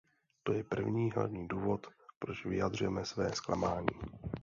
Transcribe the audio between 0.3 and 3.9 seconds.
To je první hlavní důvod, proč vyjadřujeme své zklamání.